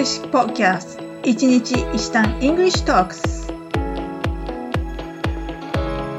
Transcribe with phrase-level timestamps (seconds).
[0.00, 0.98] English Podcast.
[1.24, 3.20] 一日一単 English Talks.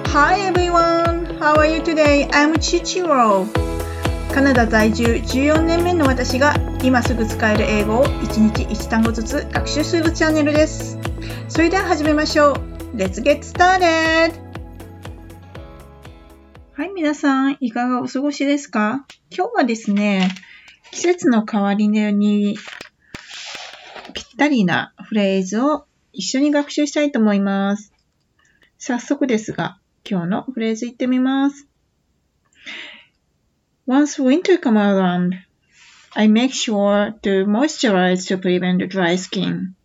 [0.06, 1.40] Hi everyone!
[1.40, 2.30] How are you today?
[2.30, 3.48] I'm Chichiro.
[4.32, 11.00] カナダ在住14年目の私が今すぐ使える英語を一日一単語ずつ学習するチャンネルです。
[11.50, 12.54] それでは始めましょう。
[12.96, 14.34] Let's get started!
[16.74, 19.08] はい、皆さん、いかがお過ごしですか？
[19.36, 20.30] 今日はですね、
[20.92, 22.60] 季節の変わり目に
[24.42, 27.94] ったりなフレーズを一緒に学習したいと思います。
[28.80, 31.68] 早速ですが、今日のフレーズいってみます。
[33.88, 35.34] Once winter comes around,
[36.16, 39.76] I make sure to moisturize to prevent dry skin.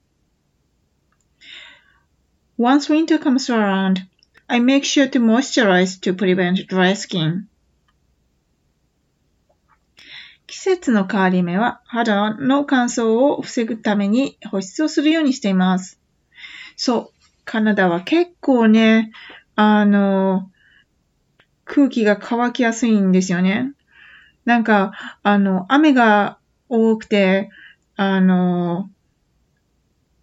[2.58, 4.06] Once winter comes around,
[4.48, 7.46] I make sure to moisturize to prevent dry skin.
[10.46, 16.00] 季節の変わり目は肌の乾燥を防ぐために保湿をするようにしています。
[16.76, 17.10] そう。
[17.44, 19.12] カナダは結構ね、
[19.54, 20.50] あの、
[21.64, 23.72] 空気が乾きやすいんですよね。
[24.44, 26.38] なんか、あの、雨が
[26.68, 27.50] 多くて、
[27.96, 28.90] あの、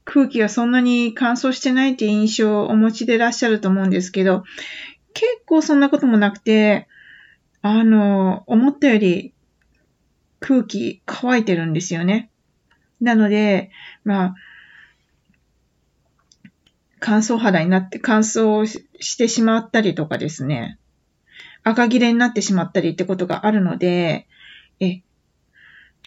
[0.05, 4.43] 空気がそんなに乾燥してないって印象をお持ちでいらっしゃると思うんですけど、
[5.13, 6.87] 結構そんなこともなくて、
[7.61, 9.33] あの、思ったより
[10.45, 12.29] 空気乾いてるんですよね。
[12.99, 13.71] なので、
[14.03, 14.35] まあ、
[16.99, 20.77] 乾燥肌になって乾燥してしまったりとかですね、
[21.63, 24.27] 赤切れになってしまったりってことがあるので、
[24.81, 25.01] え、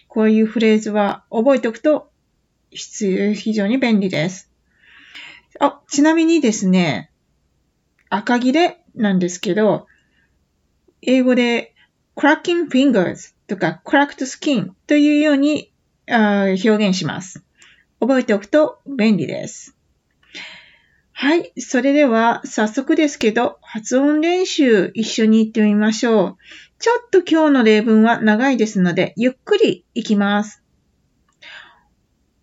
[0.07, 2.11] こういうフレーズは覚えておくと、
[2.70, 4.51] 非常に便利です。
[5.61, 7.11] あ、ちなみにですね、
[8.11, 9.87] 赤切れなんですけど、
[11.01, 11.75] 英語で
[12.17, 15.72] cracking fingers とか cracked skin というように
[16.08, 17.44] 表現します。
[18.00, 19.77] 覚えておくと便利です。
[21.12, 21.52] はい。
[21.58, 26.36] それでは、早速ですけど、発音練習一緒に行ってみましょう。
[26.79, 30.62] ちょっと今日の例文は長いですので、ゆっくり行きます。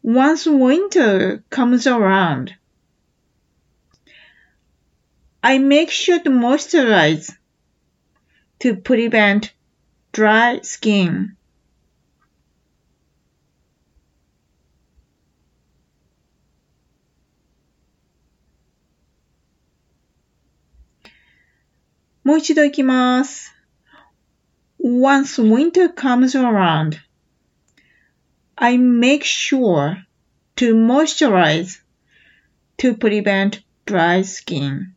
[0.03, 2.53] Once winter comes around,
[5.41, 7.37] I make sure to moisturize
[8.59, 9.53] to prevent
[10.13, 11.35] dry skin.
[24.77, 27.01] Once winter comes around,
[28.57, 29.97] I make sure
[30.57, 31.79] to moisturize
[32.77, 34.95] to prevent dry skin.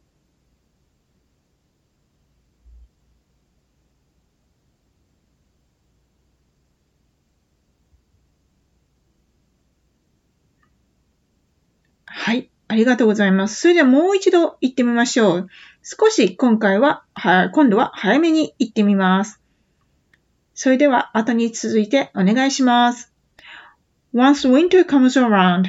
[12.27, 12.51] はい。
[12.67, 13.61] ありがとうございます。
[13.61, 15.49] それではもう一度行ってみましょう。
[15.85, 19.41] 少し今回は、は今度は早めに行ってみます。
[20.53, 23.13] それでは後に続いてお願いします。
[24.13, 25.67] Once winter comes around,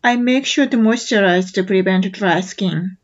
[0.00, 2.96] I make sure to moisturize to prevent dry skin.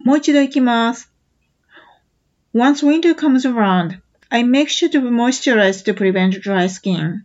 [0.00, 1.12] もう一度行きます。
[2.52, 7.24] Once winter comes around, I make sure to moisturize to prevent dry skin.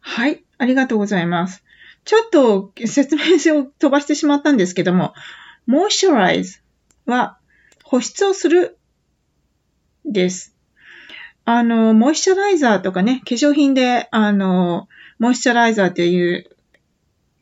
[0.00, 1.64] はい、ありがとうございます。
[2.04, 5.14] ちょっと説明を飛ばしてしまったんですけども、
[5.68, 6.60] moisturize
[7.06, 7.38] は
[7.84, 8.78] 保湿をする
[10.04, 10.54] です。
[11.44, 14.88] あの、モイスチャライザーとかね、化粧品で、あの、
[15.22, 16.50] モイスチャライザーっていう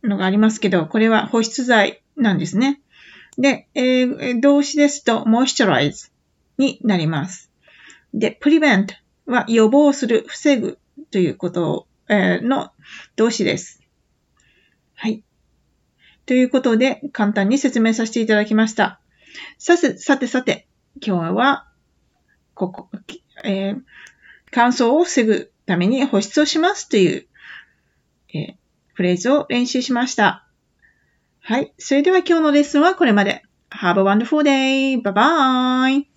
[0.03, 2.83] のがありますけど、これは保湿剤なんですね。
[3.39, 6.11] で、えー、動詞ですと moisturize
[6.59, 7.51] になります。
[8.13, 8.89] で、prevent
[9.25, 10.79] は予防する、防ぐ
[11.11, 12.71] ということ、の
[13.17, 13.81] 動詞です。
[14.93, 15.25] はい。
[16.27, 19.01] ということで、簡単に説明させていただきました。
[19.57, 20.69] さて、さてさて、
[21.03, 21.67] 今日は、
[22.53, 22.91] ここ、
[23.43, 23.83] えー、
[24.51, 27.30] 乾燥を防ぐために保湿をしますという
[28.35, 28.57] え、
[28.95, 30.47] フレーズを練習しました。
[31.41, 31.73] はい。
[31.79, 33.43] それでは今日のレッスンはこれまで。
[33.71, 35.01] Have a wonderful day!
[35.01, 36.10] Bye bye!